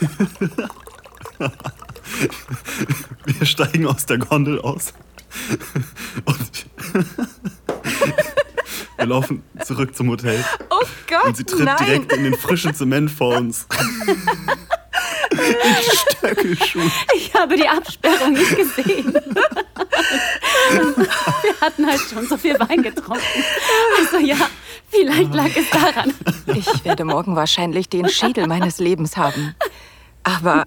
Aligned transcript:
Wir 3.26 3.46
steigen 3.46 3.86
aus 3.86 4.06
der 4.06 4.18
Gondel 4.18 4.60
aus. 4.60 4.92
Und 6.24 6.66
wir 8.96 9.06
laufen 9.06 9.42
zurück 9.64 9.94
zum 9.94 10.08
Hotel. 10.10 10.42
Oh 10.70 10.80
Gott, 11.08 11.26
Und 11.26 11.36
sie 11.36 11.44
tritt 11.44 11.64
nein. 11.64 11.76
direkt 11.84 12.12
in 12.12 12.24
den 12.24 12.34
frischen 12.38 12.74
Zement 12.74 13.10
vor 13.10 13.36
uns. 13.36 13.66
in 15.30 15.46
Stöckelschuhen. 16.16 16.90
Ich 17.16 17.34
habe 17.34 17.56
die 17.56 17.68
Absperrung 17.68 18.32
nicht 18.32 18.56
gesehen. 18.56 19.12
Wir 20.72 21.60
hatten 21.60 21.86
halt 21.86 22.00
schon 22.00 22.26
so 22.26 22.36
viel 22.38 22.58
Wein 22.58 22.82
getrunken. 22.82 23.22
Also 23.98 24.18
ja, 24.24 24.36
vielleicht 24.88 25.34
lag 25.34 25.50
es 25.56 25.70
daran. 25.70 26.14
Ich 26.54 26.84
werde 26.84 27.04
morgen 27.04 27.36
wahrscheinlich 27.36 27.88
den 27.88 28.08
Schädel 28.08 28.46
meines 28.46 28.78
Lebens 28.78 29.16
haben. 29.16 29.54
Aber 30.22 30.64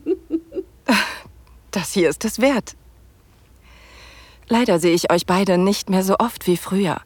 das 1.72 1.94
hier 1.94 2.10
ist 2.10 2.26
es 2.26 2.40
wert. 2.40 2.76
Leider 4.48 4.80
sehe 4.80 4.94
ich 4.94 5.12
euch 5.12 5.26
beide 5.26 5.58
nicht 5.58 5.90
mehr 5.90 6.04
so 6.04 6.18
oft 6.20 6.48
wie 6.48 6.58
früher. 6.58 7.02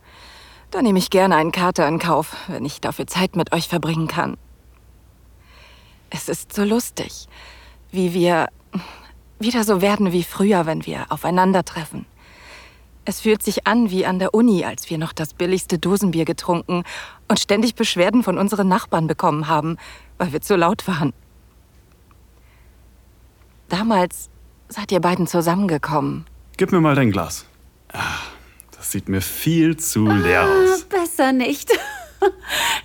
Da 0.71 0.81
nehme 0.81 0.97
ich 0.97 1.09
gerne 1.09 1.35
einen 1.35 1.51
Kater 1.51 1.87
in 1.87 1.99
Kauf, 1.99 2.35
wenn 2.47 2.65
ich 2.65 2.81
dafür 2.81 3.05
Zeit 3.05 3.35
mit 3.35 3.53
euch 3.53 3.67
verbringen 3.67 4.07
kann. 4.07 4.37
Es 6.09 6.29
ist 6.29 6.53
so 6.53 6.63
lustig, 6.63 7.27
wie 7.91 8.13
wir 8.13 8.47
wieder 9.39 9.63
so 9.63 9.81
werden 9.81 10.11
wie 10.11 10.23
früher, 10.23 10.65
wenn 10.65 10.85
wir 10.85 11.05
aufeinandertreffen. 11.09 12.05
Es 13.05 13.19
fühlt 13.21 13.43
sich 13.43 13.67
an 13.67 13.89
wie 13.91 14.05
an 14.05 14.19
der 14.19 14.33
Uni, 14.33 14.63
als 14.63 14.89
wir 14.89 14.97
noch 14.97 15.11
das 15.13 15.33
billigste 15.33 15.77
Dosenbier 15.77 16.23
getrunken 16.25 16.83
und 17.27 17.39
ständig 17.39 17.75
Beschwerden 17.75 18.23
von 18.23 18.37
unseren 18.37 18.67
Nachbarn 18.69 19.07
bekommen 19.07 19.47
haben, 19.47 19.77
weil 20.17 20.31
wir 20.31 20.41
zu 20.41 20.55
laut 20.55 20.87
waren. 20.87 21.13
Damals 23.69 24.29
seid 24.69 24.91
ihr 24.91 24.99
beiden 25.01 25.27
zusammengekommen. 25.27 26.25
Gib 26.57 26.71
mir 26.71 26.79
mal 26.81 26.95
dein 26.95 27.11
Glas. 27.11 27.45
Ah, 27.91 28.19
Das 28.77 28.91
sieht 28.91 29.09
mir 29.09 29.21
viel 29.21 29.77
zu 29.77 30.05
leer 30.07 30.43
aus. 30.47 30.83
Besser 30.83 31.31
nicht. 31.31 31.71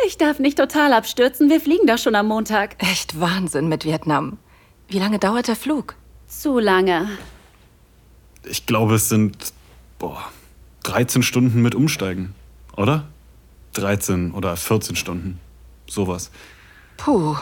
Ich 0.04 0.18
darf 0.18 0.40
nicht 0.40 0.58
total 0.58 0.92
abstürzen. 0.92 1.48
Wir 1.48 1.60
fliegen 1.60 1.86
doch 1.86 1.98
schon 1.98 2.16
am 2.16 2.26
Montag. 2.26 2.74
Echt 2.82 3.20
Wahnsinn 3.20 3.68
mit 3.68 3.84
Vietnam. 3.84 4.36
Wie 4.88 4.98
lange 4.98 5.20
dauert 5.20 5.46
der 5.46 5.54
Flug? 5.54 5.94
Zu 6.26 6.58
lange. 6.58 7.08
Ich 8.42 8.66
glaube, 8.66 8.96
es 8.96 9.08
sind 9.08 9.52
boah, 9.98 10.24
13 10.84 11.22
Stunden 11.22 11.62
mit 11.62 11.74
Umsteigen, 11.74 12.34
oder? 12.76 13.06
13 13.74 14.32
oder 14.32 14.56
14 14.56 14.96
Stunden. 14.96 15.40
Sowas. 15.86 16.30
Puh, 16.96 17.36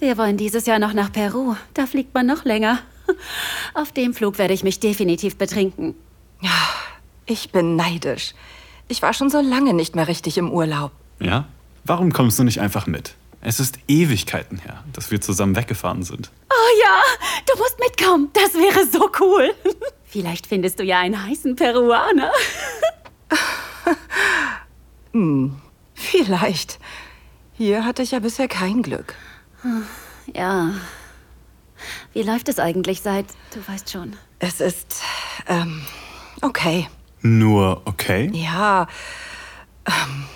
Wir 0.00 0.18
wollen 0.18 0.36
dieses 0.36 0.66
Jahr 0.66 0.78
noch 0.78 0.92
nach 0.92 1.12
Peru. 1.12 1.54
Da 1.74 1.86
fliegt 1.86 2.12
man 2.14 2.26
noch 2.26 2.44
länger. 2.44 2.80
Auf 3.74 3.92
dem 3.92 4.14
Flug 4.14 4.38
werde 4.38 4.54
ich 4.54 4.64
mich 4.64 4.80
definitiv 4.80 5.36
betrinken. 5.36 5.94
ich 7.26 7.52
bin 7.52 7.76
neidisch. 7.76 8.34
Ich 8.88 9.00
war 9.02 9.14
schon 9.14 9.30
so 9.30 9.40
lange 9.40 9.72
nicht 9.74 9.94
mehr 9.94 10.08
richtig 10.08 10.36
im 10.38 10.50
Urlaub. 10.50 10.92
Ja? 11.20 11.46
Warum 11.84 12.12
kommst 12.12 12.38
du 12.38 12.44
nicht 12.44 12.60
einfach 12.60 12.86
mit? 12.86 13.14
Es 13.40 13.60
ist 13.60 13.78
Ewigkeiten 13.88 14.58
her, 14.58 14.82
dass 14.92 15.10
wir 15.10 15.20
zusammen 15.20 15.54
weggefahren 15.54 16.02
sind. 16.02 16.30
Oh 16.50 16.80
ja, 16.82 17.00
du 17.46 17.58
musst 17.58 17.78
mitkommen. 17.78 18.30
Das 18.32 18.54
wäre 18.54 18.86
so 18.90 19.10
cool. 19.20 19.54
Vielleicht 20.14 20.46
findest 20.46 20.78
du 20.78 20.84
ja 20.84 21.00
einen 21.00 21.20
heißen 21.20 21.56
Peruaner. 21.56 22.30
Vielleicht. 25.94 26.78
Hier 27.54 27.84
hatte 27.84 28.04
ich 28.04 28.12
ja 28.12 28.20
bisher 28.20 28.46
kein 28.46 28.84
Glück. 28.84 29.16
Ja. 30.32 30.70
Wie 32.12 32.22
läuft 32.22 32.48
es 32.48 32.60
eigentlich 32.60 33.00
seit, 33.00 33.26
du 33.54 33.66
weißt 33.66 33.90
schon. 33.90 34.12
Es 34.38 34.60
ist, 34.60 35.02
ähm, 35.48 35.82
okay. 36.42 36.86
Nur 37.20 37.82
okay? 37.84 38.30
Ja, 38.32 38.86
ähm, 39.84 40.26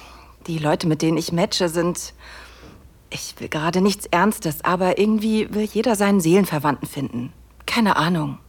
die 0.48 0.58
Leute, 0.58 0.88
mit 0.88 1.02
denen 1.02 1.19
ich 1.19 1.31
matche, 1.31 1.69
sind. 1.69 2.14
Ich 3.10 3.36
will 3.38 3.48
gerade 3.48 3.81
nichts 3.81 4.06
Ernstes, 4.06 4.64
aber 4.64 4.98
irgendwie 4.98 5.54
will 5.54 5.69
jeder 5.72 5.94
seinen 5.94 6.20
Seelenverwandten 6.20 6.88
finden. 6.88 7.32
Keine 7.64 7.94
Ahnung. 7.94 8.41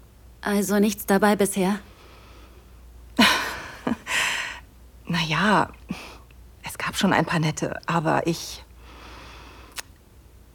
Also 0.41 0.79
nichts 0.79 1.05
dabei 1.05 1.35
bisher. 1.35 1.79
Naja, 5.11 5.71
es 6.61 6.77
gab 6.77 6.95
schon 6.95 7.13
ein 7.13 7.25
paar 7.25 7.39
nette, 7.39 7.79
aber 7.87 8.27
ich. 8.27 8.63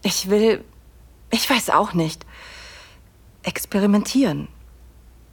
Ich 0.04 0.30
will. 0.30 0.64
Ich 1.32 1.50
weiß 1.50 1.70
auch 1.70 1.92
nicht. 1.92 2.24
Experimentieren. 3.42 4.46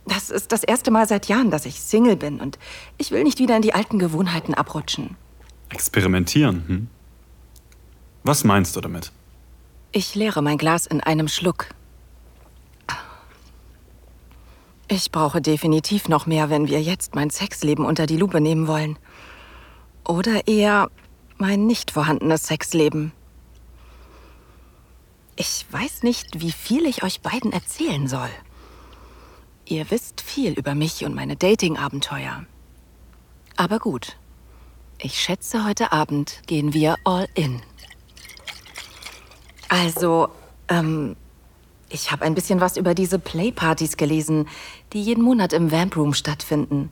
Das 0.08 0.32
ist 0.32 0.52
das 0.52 0.64
erste 0.64 0.90
Mal 0.90 1.08
seit 1.08 1.28
Jahren, 1.28 1.52
dass 1.52 1.68
ich 1.68 1.82
Single 1.82 2.16
bin 2.16 2.42
und 2.42 2.58
ich 2.98 3.12
will 3.12 3.24
nicht 3.24 3.38
wieder 3.38 3.56
in 3.56 3.62
die 3.62 3.76
alten 3.76 4.00
Gewohnheiten 4.00 4.56
abrutschen. 4.56 5.16
Experimentieren, 5.70 6.68
hm? 6.68 6.88
Was 8.24 8.44
meinst 8.44 8.76
du 8.76 8.82
damit? 8.82 9.12
Ich 9.92 10.16
leere 10.16 10.42
mein 10.42 10.58
Glas 10.58 10.88
in 10.88 11.02
einem 11.02 11.28
Schluck. 11.28 11.68
Ich 14.94 15.10
brauche 15.10 15.42
definitiv 15.42 16.10
noch 16.10 16.26
mehr, 16.26 16.50
wenn 16.50 16.68
wir 16.68 16.82
jetzt 16.82 17.16
mein 17.16 17.30
Sexleben 17.30 17.86
unter 17.86 18.08
die 18.08 18.18
Lupe 18.18 18.42
nehmen 18.42 18.68
wollen. 18.68 19.00
Oder 20.06 20.50
eher 20.50 20.92
mein 21.38 21.66
nicht 21.66 21.92
vorhandenes 21.92 22.48
Sexleben. 22.48 23.14
Ich 25.38 25.66
weiß 25.72 26.04
nicht, 26.04 26.42
wie 26.42 26.52
viel 26.52 26.86
ich 26.86 27.04
euch 27.04 27.22
beiden 27.22 27.54
erzählen 27.54 28.10
soll. 28.10 28.28
Ihr 29.64 29.90
wisst 29.92 30.20
viel 30.20 30.52
über 30.52 30.76
mich 30.76 31.06
und 31.06 31.16
meine 31.16 31.38
Dating-Abenteuer. 31.38 32.44
Aber 33.56 33.80
gut. 33.80 34.18
Ich 34.98 35.22
schätze, 35.22 35.64
heute 35.64 35.94
Abend 35.94 36.42
gehen 36.48 36.74
wir 36.74 36.98
all 37.06 37.30
in. 37.34 37.62
Also, 39.70 40.28
ähm, 40.68 41.16
ich 41.92 42.12
habe 42.12 42.26
ein 42.26 42.36
bisschen 42.36 42.62
was 42.62 42.78
über 42.78 42.94
diese 42.94 43.20
Playpartys 43.20 43.98
gelesen, 43.98 44.48
die 44.94 45.02
jeden 45.02 45.24
Monat 45.24 45.54
im 45.54 45.72
Vamp 45.72 45.96
Room 45.96 46.14
stattfinden. 46.14 46.92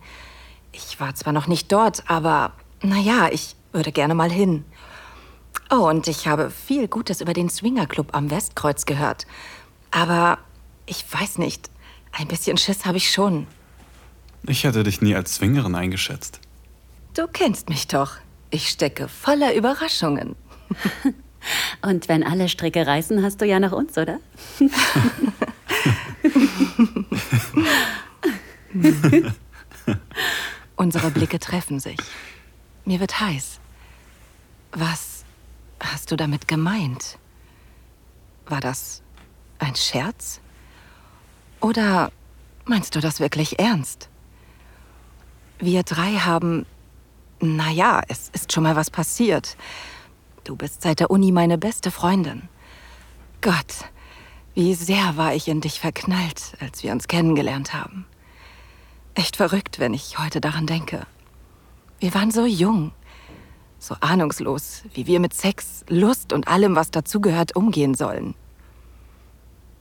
Ich 0.72 1.00
war 1.00 1.16
zwar 1.16 1.34
noch 1.34 1.48
nicht 1.48 1.72
dort, 1.72 2.04
aber 2.10 2.54
naja, 2.82 3.30
ich 3.32 3.56
würde 3.72 3.92
gerne 3.92 4.16
mal 4.16 4.32
hin. 4.32 4.66
Oh, 5.72 5.88
und 5.88 6.08
ich 6.08 6.28
habe 6.28 6.52
viel 6.52 6.88
Gutes 6.88 7.22
über 7.22 7.34
den 7.34 7.50
Swinger 7.50 7.88
Club 7.88 8.10
am 8.14 8.30
Westkreuz 8.30 8.86
gehört. 8.86 9.26
Aber 9.92 10.40
ich 10.86 11.06
weiß 11.12 11.38
nicht, 11.38 11.70
ein 12.12 12.28
bisschen 12.28 12.58
Schiss 12.58 12.86
habe 12.86 12.98
ich 12.98 13.12
schon. 13.12 13.48
Ich 14.44 14.64
hätte 14.64 14.84
dich 14.84 15.02
nie 15.02 15.16
als 15.16 15.36
Zwingerin 15.36 15.76
eingeschätzt. 15.76 16.40
Du 17.14 17.28
kennst 17.28 17.70
mich 17.70 17.88
doch. 17.88 18.14
Ich 18.52 18.70
stecke 18.70 19.08
voller 19.08 19.54
Überraschungen. 19.54 20.36
Und 21.82 22.10
wenn 22.10 22.24
alle 22.24 22.50
Stricke 22.50 22.86
reißen, 22.86 23.24
hast 23.24 23.42
du 23.42 23.46
ja 23.46 23.60
noch 23.60 23.72
uns, 23.72 23.98
oder? 23.98 24.20
Unsere 30.76 31.12
Blicke 31.12 31.40
treffen 31.40 31.80
sich. 31.80 31.98
Mir 32.86 33.00
wird 33.00 33.20
heiß. 33.20 33.60
Was 34.72 35.26
hast 35.80 36.12
du 36.12 36.16
damit 36.16 36.48
gemeint? 36.48 37.18
War 38.48 38.62
das 38.62 39.02
ein 39.60 39.76
Scherz? 39.76 40.40
Oder 41.60 42.12
meinst 42.66 42.96
du 42.96 43.00
das 43.00 43.20
wirklich 43.20 43.60
ernst? 43.60 44.10
Wir 45.60 45.84
drei 45.84 46.14
haben... 46.14 46.66
Naja, 47.42 48.02
es 48.10 48.28
ist 48.34 48.52
schon 48.52 48.64
mal 48.64 48.76
was 48.76 48.90
passiert. 48.90 49.56
Du 50.50 50.56
bist 50.56 50.82
seit 50.82 51.00
der 51.00 51.12
Uni 51.12 51.32
meine 51.32 51.60
beste 51.60 51.92
Freundin. 51.92 52.50
Gott, 53.40 53.86
wie 54.56 54.74
sehr 54.74 55.16
war 55.16 55.36
ich 55.36 55.48
in 55.48 55.62
dich 55.62 55.80
verknallt, 55.80 56.58
als 56.60 56.82
wir 56.82 56.92
uns 56.92 57.08
kennengelernt 57.08 57.76
haben. 57.76 58.08
Echt 59.14 59.36
verrückt, 59.36 59.78
wenn 59.78 59.94
ich 59.94 60.18
heute 60.18 60.42
daran 60.42 60.66
denke. 60.66 61.06
Wir 62.00 62.16
waren 62.16 62.32
so 62.32 62.48
jung, 62.48 62.94
so 63.78 63.96
ahnungslos, 64.00 64.86
wie 64.92 65.06
wir 65.06 65.20
mit 65.20 65.36
Sex, 65.36 65.86
Lust 65.88 66.34
und 66.34 66.48
allem, 66.48 66.76
was 66.76 66.90
dazugehört, 66.90 67.56
umgehen 67.56 67.94
sollen. 67.94 68.34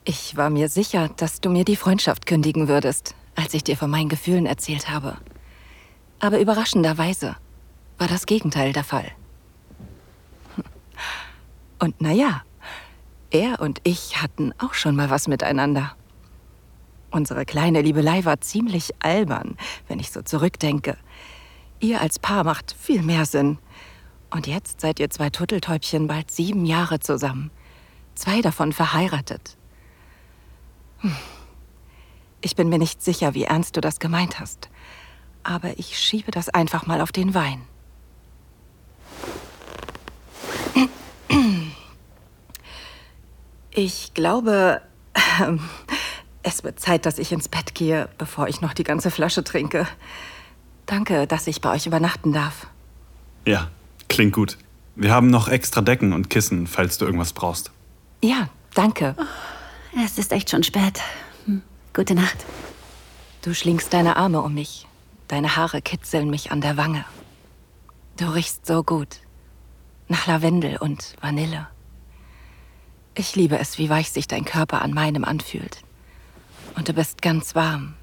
Ich 0.05 0.37
war 0.37 0.51
mir 0.51 0.69
sicher, 0.69 1.09
dass 1.17 1.41
du 1.41 1.49
mir 1.49 1.65
die 1.65 1.77
Freundschaft 1.77 2.27
kündigen 2.27 2.69
würdest, 2.69 3.15
als 3.37 3.55
ich 3.55 3.65
dir 3.65 3.79
von 3.79 3.89
meinen 3.89 4.11
Gefühlen 4.11 4.45
erzählt 4.45 4.91
habe. 4.91 5.17
Aber 6.19 6.39
überraschenderweise 6.39 7.37
war 7.97 8.07
das 8.07 8.27
Gegenteil 8.27 8.75
der 8.75 8.85
Fall. 8.85 9.11
Und 11.79 12.01
naja, 12.01 12.43
er 13.31 13.61
und 13.61 13.81
ich 13.85 14.21
hatten 14.21 14.53
auch 14.59 14.75
schon 14.75 14.97
mal 14.97 15.11
was 15.11 15.29
miteinander. 15.29 15.95
Unsere 17.11 17.45
kleine 17.45 17.83
Liebelei 17.83 18.25
war 18.25 18.41
ziemlich 18.41 18.93
albern, 19.01 19.57
wenn 19.87 19.99
ich 19.99 20.11
so 20.11 20.23
zurückdenke. 20.23 20.97
Ihr 21.81 22.01
als 22.01 22.19
Paar 22.19 22.45
macht 22.45 22.75
viel 22.79 23.03
mehr 23.03 23.25
Sinn. 23.25 23.59
Und 24.31 24.47
jetzt 24.47 24.81
seid 24.81 25.01
ihr 25.01 25.09
zwei 25.09 25.31
Turteltäubchen 25.31 26.07
bald 26.07 26.31
sieben 26.31 26.67
Jahre 26.67 27.01
zusammen. 27.01 27.51
zwei 28.15 28.43
davon 28.43 28.73
verheiratet. 28.73 29.57
Hm. 30.99 31.15
Ich 32.41 32.57
bin 32.57 32.69
mir 32.69 32.79
nicht 32.79 33.03
sicher, 33.03 33.35
wie 33.35 33.45
ernst 33.45 33.77
du 33.77 33.81
das 33.81 34.01
gemeint 34.01 34.41
hast, 34.41 34.69
aber 35.45 35.79
ich 35.79 35.99
schiebe 35.99 36.31
das 36.31 36.49
einfach 36.49 36.87
mal 36.87 37.01
auf 37.01 37.13
den 37.13 37.35
Wein. 37.35 37.63
Ich 43.79 44.13
glaube, 44.13 44.83
ähm, 45.41 45.61
es 46.43 46.65
wird 46.65 46.81
Zeit, 46.81 47.07
dass 47.07 47.21
ich 47.21 47.31
ins 47.31 47.47
Bett 47.49 47.77
gehe, 47.77 48.09
bevor 48.19 48.49
ich 48.49 48.61
noch 48.61 48.75
die 48.75 48.83
ganze 48.83 49.13
Flasche 49.13 49.45
trinke. 49.45 49.87
Danke, 50.87 51.29
dass 51.29 51.47
ich 51.47 51.61
bei 51.61 51.71
euch 51.71 51.87
übernachten 51.87 52.33
darf. 52.33 52.67
Ja, 53.47 53.71
klingt 54.09 54.33
gut. 54.33 54.59
Wir 54.97 55.13
haben 55.13 55.31
noch 55.31 55.47
extra 55.47 55.81
Decken 55.81 56.13
und 56.13 56.29
Kissen, 56.29 56.67
falls 56.67 56.99
du 56.99 57.05
irgendwas 57.05 57.33
brauchst. 57.33 57.71
Ja, 58.21 58.49
danke. 58.75 59.15
Oh, 59.17 60.01
es 60.05 60.19
ist 60.19 60.33
echt 60.33 60.51
schon 60.51 60.65
spät. 60.65 61.01
Hm. 61.45 61.63
Gute 61.95 62.17
Nacht. 62.17 62.47
Du 63.43 63.55
schlingst 63.55 63.93
deine 63.93 64.17
Arme 64.17 64.43
um 64.43 64.55
mich. 64.55 64.89
Deine 65.29 65.55
Haare 65.55 65.83
kitzeln 65.83 66.31
mich 66.31 66.51
an 66.51 66.61
der 66.61 66.77
Wange. 66.79 67.05
Du 68.17 68.25
riechst 68.25 68.67
so 68.67 68.83
gut. 68.83 69.21
Nach 70.09 70.27
Lavendel 70.27 70.79
und 70.79 71.15
Vanille. 71.21 71.69
Ich 73.19 73.35
liebe 73.35 73.59
es, 73.59 73.79
wie 73.79 73.91
weich 73.91 74.13
sich 74.13 74.29
dein 74.29 74.45
Körper 74.45 74.81
an 74.81 74.95
meinem 74.95 75.25
anfühlt. 75.25 75.83
Und 76.77 76.89
du 76.89 76.93
bist 76.93 77.21
ganz 77.21 77.57
warm. 77.57 77.95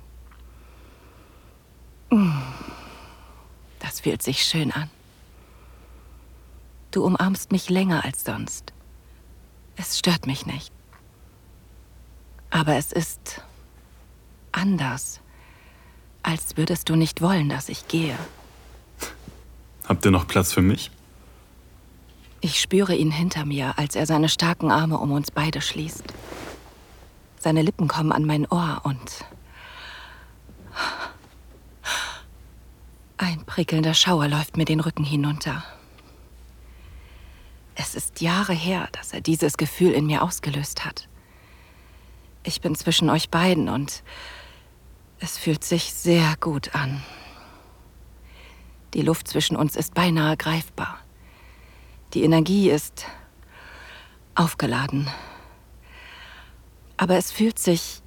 Mm. 2.09 2.31
Das 3.79 4.01
fühlt 4.01 4.21
sich 4.21 4.43
schön 4.43 4.73
an. 4.73 4.89
Du 6.91 7.05
umarmst 7.05 7.53
mich 7.53 7.69
länger 7.69 8.03
als 8.03 8.25
sonst. 8.25 8.73
Es 9.77 9.97
stört 9.97 10.27
mich 10.27 10.45
nicht. 10.45 10.73
Aber 12.49 12.75
es 12.75 12.91
ist 12.91 13.41
anders, 14.51 15.21
als 16.23 16.57
würdest 16.57 16.89
du 16.89 16.97
nicht 16.97 17.21
wollen, 17.21 17.47
dass 17.47 17.69
ich 17.69 17.87
gehe. 17.87 18.17
Habt 19.87 20.03
ihr 20.03 20.11
noch 20.11 20.27
Platz 20.27 20.51
für 20.51 20.61
mich? 20.61 20.91
Ich 22.45 22.61
spüre 22.61 22.93
ihn 22.93 23.09
hinter 23.09 23.43
mir, 23.43 23.79
als 23.79 23.95
er 23.95 24.05
seine 24.05 24.29
starken 24.29 24.69
Arme 24.69 24.99
um 24.99 25.11
uns 25.11 25.31
beide 25.31 25.61
schließt. 25.61 26.03
Seine 27.39 27.63
Lippen 27.63 27.87
kommen 27.87 28.11
an 28.11 28.23
mein 28.23 28.45
Ohr 28.45 28.81
und 28.83 29.25
ein 33.17 33.43
prickelnder 33.47 33.95
Schauer 33.95 34.27
läuft 34.27 34.57
mir 34.57 34.65
den 34.65 34.79
Rücken 34.79 35.03
hinunter. 35.03 35.63
Es 37.73 37.95
ist 37.95 38.21
Jahre 38.21 38.53
her, 38.53 38.89
dass 38.91 39.11
er 39.11 39.21
dieses 39.21 39.57
Gefühl 39.57 39.93
in 39.93 40.05
mir 40.05 40.21
ausgelöst 40.21 40.85
hat. 40.85 41.09
Ich 42.43 42.61
bin 42.61 42.75
zwischen 42.75 43.09
euch 43.09 43.31
beiden 43.31 43.69
und 43.69 44.03
es 45.17 45.39
fühlt 45.39 45.63
sich 45.63 45.95
sehr 45.95 46.35
gut 46.39 46.75
an. 46.75 47.01
Die 48.93 49.01
Luft 49.01 49.27
zwischen 49.27 49.57
uns 49.57 49.75
ist 49.75 49.95
beinahe 49.95 50.37
greifbar. 50.37 50.99
Die 52.15 52.23
Energie 52.23 52.69
ist 52.69 53.05
aufgeladen. 54.35 55.09
Aber 56.95 57.17
es 57.17 57.29
fühlt 57.29 57.59
sich 57.59 58.01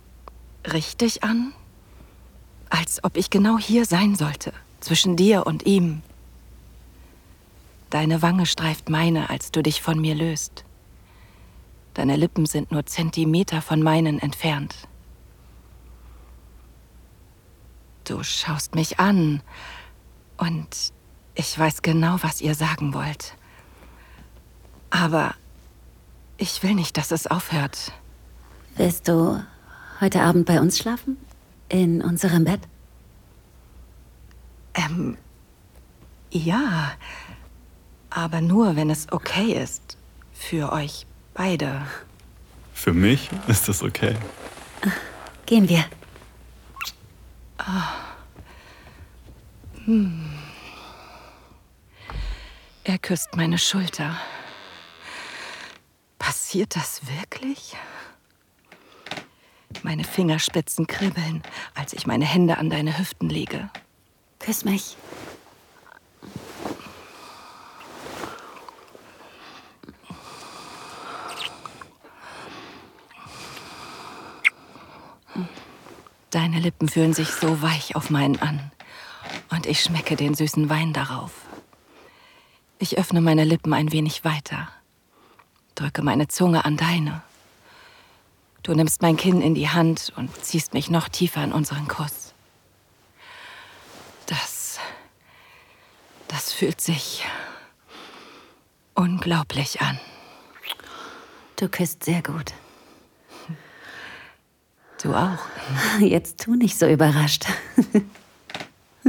richtig 0.65 1.23
an, 1.23 1.53
als 2.71 3.05
ob 3.05 3.19
ich 3.19 3.29
genau 3.29 3.59
hier 3.59 3.85
sein 3.85 4.15
sollte, 4.15 4.55
zwischen 4.81 5.17
dir 5.17 5.47
und 5.47 5.67
ihm. 5.67 6.01
Deine 7.91 8.23
Wange 8.23 8.47
streift 8.47 8.89
meine, 8.89 9.29
als 9.29 9.53
du 9.53 9.63
dich 9.63 9.83
von 9.83 10.01
mir 10.01 10.15
löst. 10.15 10.65
Deine 11.93 12.17
Lippen 12.17 12.47
sind 12.47 12.73
nur 12.73 12.87
Zentimeter 12.87 13.61
von 13.61 13.83
meinen 13.83 14.21
entfernt. 14.21 14.75
Du 18.05 18.23
schaust 18.23 18.75
mich 18.75 18.99
an 18.99 19.43
und 20.39 20.95
ich 21.35 21.59
weiß 21.59 21.83
genau, 21.83 22.17
was 22.23 22.41
ihr 22.41 22.55
sagen 22.55 22.95
wollt. 22.95 23.37
Aber 24.91 25.35
ich 26.37 26.63
will 26.63 26.75
nicht, 26.75 26.97
dass 26.97 27.11
es 27.11 27.27
aufhört. 27.27 27.93
Willst 28.77 29.09
du 29.09 29.43
heute 30.01 30.23
Abend 30.23 30.47
bei 30.47 30.61
uns 30.61 30.79
schlafen? 30.79 31.17
In 31.69 32.03
unserem 32.03 32.45
Bett? 32.45 32.61
Ähm, 34.75 35.19
ja. 36.31 36.93
Aber 38.11 38.41
nur, 38.41 38.77
wenn 38.77 38.91
es 38.91 39.11
okay 39.13 39.53
ist. 39.53 39.97
Für 40.33 40.73
euch 40.73 41.07
beide. 41.35 41.83
Für 42.73 42.93
mich 42.93 43.29
ist 43.49 43.69
das 43.69 43.83
okay. 43.83 44.17
Gehen 45.47 45.69
wir. 45.69 45.85
Ah. 47.59 47.95
Hm. 49.85 50.31
Er 52.85 52.99
küsst 52.99 53.35
meine 53.35 53.59
Schulter. 53.59 54.17
Passiert 56.29 56.77
das 56.77 57.01
wirklich? 57.07 57.75
Meine 59.83 60.05
Fingerspitzen 60.05 60.87
kribbeln, 60.87 61.43
als 61.75 61.95
ich 61.95 62.07
meine 62.07 62.27
Hände 62.27 62.59
an 62.59 62.69
deine 62.69 62.99
Hüften 62.99 63.31
lege. 63.31 63.71
Küss 64.39 64.63
mich. 64.67 64.99
Deine 76.29 76.59
Lippen 76.61 76.91
fühlen 76.91 77.15
sich 77.15 77.31
so 77.31 77.63
weich 77.63 77.97
auf 77.97 78.11
meinen 78.11 78.39
an. 78.43 78.71
Und 79.49 79.65
ich 79.65 79.83
schmecke 79.83 80.15
den 80.15 80.35
süßen 80.35 80.69
Wein 80.69 80.93
darauf. 80.93 81.33
Ich 82.79 82.99
öffne 82.99 83.23
meine 83.23 83.45
Lippen 83.45 83.73
ein 83.73 83.93
wenig 83.93 84.27
weiter, 84.27 84.69
drücke 85.79 86.03
meine 86.03 86.29
Zunge 86.29 86.65
an 86.65 86.77
deine. 86.77 87.23
Du 88.63 88.75
nimmst 88.75 89.01
mein 89.01 89.17
Kinn 89.17 89.41
in 89.41 89.55
die 89.55 89.69
Hand 89.69 90.13
und 90.17 90.45
ziehst 90.45 90.75
mich 90.75 90.91
noch 90.91 91.09
tiefer 91.09 91.45
in 91.45 91.53
unseren 91.53 91.87
Kuss. 91.87 92.35
Das. 94.27 94.79
Das 96.27 96.53
fühlt 96.53 96.81
sich 96.81 97.25
unglaublich 98.95 99.81
an. 99.81 99.99
Du 101.57 101.69
küsst 101.69 102.05
sehr 102.05 102.23
gut. 102.23 102.53
Du 105.03 105.15
auch. 105.15 105.39
Jetzt 106.01 106.41
tu 106.41 106.55
nicht 106.57 106.77
so 106.79 106.87
überrascht. 106.89 107.47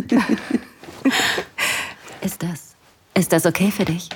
ist 2.21 2.43
das. 2.43 2.75
Ist 3.15 3.33
das 3.33 3.45
okay 3.45 3.71
für 3.71 3.85
dich? 3.85 4.09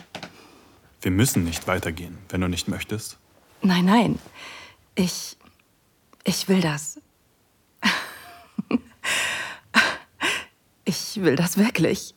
Wir 1.03 1.11
müssen 1.11 1.43
nicht 1.43 1.67
weitergehen, 1.67 2.17
wenn 2.29 2.39
du 2.39 2.47
nicht 2.47 2.69
möchtest. 2.69 3.17
Nein, 3.61 3.83
nein. 3.83 4.19
Ich. 4.95 5.35
Ich 6.23 6.47
will 6.47 6.61
das. 6.61 6.99
Ich 10.85 11.21
will 11.21 11.35
das 11.37 11.57
wirklich. 11.57 12.13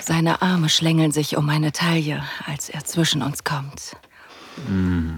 Seine 0.00 0.42
Arme 0.42 0.68
schlängeln 0.68 1.12
sich 1.12 1.36
um 1.36 1.44
meine 1.44 1.72
Taille, 1.72 2.24
als 2.46 2.68
er 2.70 2.84
zwischen 2.84 3.22
uns 3.22 3.44
kommt. 3.44 3.96
Mm. 4.66 5.16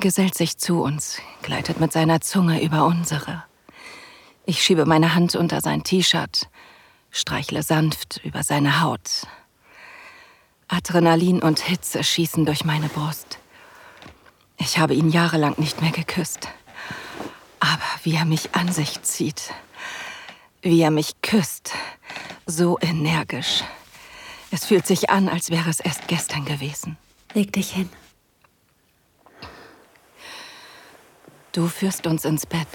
Gesellt 0.00 0.34
sich 0.34 0.58
zu 0.58 0.82
uns, 0.82 1.18
gleitet 1.42 1.78
mit 1.80 1.92
seiner 1.92 2.20
Zunge 2.20 2.62
über 2.62 2.86
unsere. 2.86 3.44
Ich 4.46 4.62
schiebe 4.62 4.86
meine 4.86 5.14
Hand 5.14 5.36
unter 5.36 5.60
sein 5.60 5.84
T-Shirt, 5.84 6.48
streichle 7.10 7.62
sanft 7.62 8.20
über 8.24 8.42
seine 8.42 8.80
Haut. 8.80 9.26
Adrenalin 10.68 11.40
und 11.42 11.60
Hitze 11.60 12.02
schießen 12.02 12.46
durch 12.46 12.64
meine 12.64 12.88
Brust. 12.88 13.38
Ich 14.56 14.78
habe 14.78 14.94
ihn 14.94 15.10
jahrelang 15.10 15.54
nicht 15.58 15.80
mehr 15.80 15.90
geküsst. 15.90 16.48
Aber 17.60 17.82
wie 18.02 18.14
er 18.14 18.24
mich 18.24 18.54
an 18.54 18.72
sich 18.72 19.02
zieht, 19.02 19.52
wie 20.62 20.80
er 20.80 20.90
mich 20.90 21.20
küsst, 21.22 21.72
so 22.46 22.78
energisch. 22.80 23.62
Es 24.50 24.64
fühlt 24.64 24.86
sich 24.86 25.10
an, 25.10 25.28
als 25.28 25.50
wäre 25.50 25.68
es 25.70 25.80
erst 25.80 26.08
gestern 26.08 26.44
gewesen. 26.44 26.96
Leg 27.34 27.52
dich 27.52 27.70
hin. 27.70 27.88
Du 31.52 31.66
führst 31.66 32.06
uns 32.06 32.24
ins 32.24 32.46
Bett. 32.46 32.68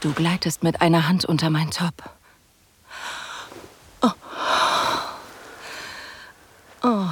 Du 0.00 0.12
gleitest 0.12 0.62
mit 0.62 0.82
einer 0.82 1.08
Hand 1.08 1.24
unter 1.24 1.48
mein 1.50 1.70
Top. 1.70 1.94
Oh. 4.02 4.10
Oh. 6.82 7.06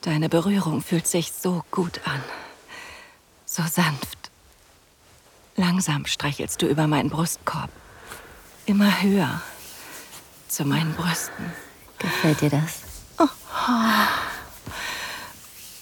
Deine 0.00 0.28
Berührung 0.30 0.80
fühlt 0.82 1.06
sich 1.06 1.32
so 1.32 1.62
gut 1.70 2.00
an. 2.06 2.22
So 3.44 3.62
sanft. 3.62 4.30
Langsam 5.56 6.06
streichelst 6.06 6.62
du 6.62 6.66
über 6.66 6.86
meinen 6.86 7.10
Brustkorb. 7.10 7.70
Immer 8.64 9.02
höher. 9.02 9.42
Zu 10.50 10.64
meinen 10.64 10.92
Brüsten. 10.94 11.52
Gefällt 11.98 12.40
dir 12.40 12.50
das? 12.50 12.80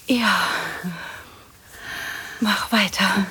Ja. 0.07 0.41
Mach 2.41 2.71
weiter. 2.71 3.27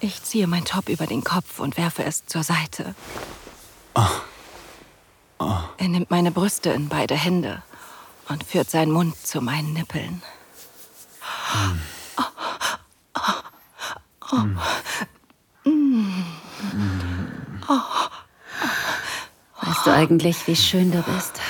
Ich 0.00 0.22
ziehe 0.22 0.46
mein 0.46 0.66
Top 0.66 0.90
über 0.90 1.06
den 1.06 1.24
Kopf 1.24 1.60
und 1.60 1.78
werfe 1.78 2.04
es 2.04 2.26
zur 2.26 2.42
Seite. 2.42 2.94
Er 5.78 5.88
nimmt 5.88 6.10
meine 6.10 6.30
Brüste 6.30 6.70
in 6.70 6.90
beide 6.90 7.14
Hände 7.14 7.62
und 8.28 8.44
führt 8.44 8.70
seinen 8.70 8.92
Mund 8.92 9.16
zu 9.16 9.40
meinen 9.40 9.72
Nippeln. 9.72 10.22
Weißt 19.82 19.96
du 19.96 20.00
eigentlich, 20.00 20.46
wie 20.46 20.54
schön 20.54 20.92
du 20.92 21.02
bist? 21.02 21.40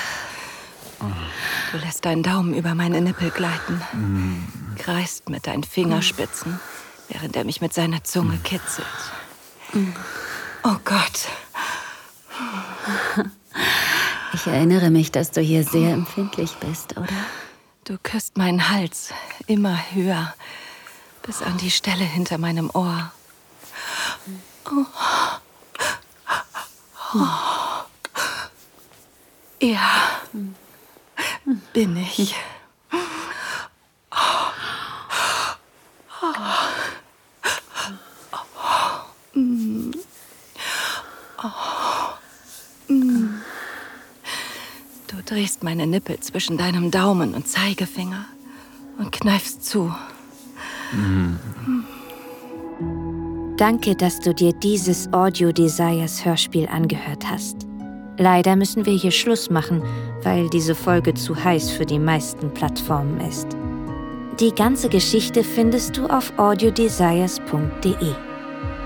Du 1.70 1.76
lässt 1.76 2.02
deinen 2.06 2.22
Daumen 2.22 2.54
über 2.54 2.74
meine 2.74 3.02
Nippel 3.02 3.30
gleiten, 3.30 3.82
kreist 4.78 5.28
mit 5.28 5.46
deinen 5.46 5.64
Fingerspitzen, 5.64 6.58
während 7.10 7.36
er 7.36 7.44
mich 7.44 7.60
mit 7.60 7.74
seiner 7.74 8.04
Zunge 8.04 8.38
kitzelt. 8.38 8.86
Oh 10.64 10.76
Gott, 10.82 11.28
Ich 14.32 14.46
erinnere 14.46 14.88
mich, 14.88 15.12
dass 15.12 15.30
du 15.30 15.42
hier 15.42 15.62
sehr 15.62 15.92
empfindlich 15.92 16.54
bist, 16.56 16.96
oder? 16.96 17.08
du 17.84 17.98
küsst 18.02 18.38
meinen 18.38 18.70
Hals 18.70 19.10
immer 19.46 19.78
höher, 19.92 20.32
bis 21.20 21.42
an 21.42 21.58
die 21.58 21.70
Stelle 21.70 22.04
hinter 22.04 22.38
meinem 22.38 22.70
Ohr. 22.72 23.12
Oh. 27.14 27.22
Ja, 29.62 30.18
bin 31.72 31.96
ich. 31.96 32.34
Du 45.06 45.22
drehst 45.24 45.61
meine 45.72 45.86
Nippel 45.86 46.20
zwischen 46.20 46.58
deinem 46.58 46.90
Daumen 46.90 47.32
und 47.32 47.48
Zeigefinger 47.48 48.26
und 48.98 49.10
kneifst 49.10 49.64
zu. 49.64 49.90
Danke, 53.56 53.96
dass 53.96 54.20
du 54.20 54.34
dir 54.34 54.52
dieses 54.52 55.10
Audio 55.14 55.50
Desires 55.50 56.26
Hörspiel 56.26 56.68
angehört 56.68 57.24
hast. 57.26 57.66
Leider 58.18 58.54
müssen 58.54 58.84
wir 58.84 58.92
hier 58.92 59.12
Schluss 59.12 59.48
machen, 59.48 59.82
weil 60.22 60.50
diese 60.50 60.74
Folge 60.74 61.14
zu 61.14 61.42
heiß 61.42 61.70
für 61.70 61.86
die 61.86 61.98
meisten 61.98 62.52
Plattformen 62.52 63.18
ist. 63.22 63.46
Die 64.40 64.54
ganze 64.54 64.90
Geschichte 64.90 65.42
findest 65.42 65.96
du 65.96 66.04
auf 66.06 66.38
audiodesires.de. 66.38 68.31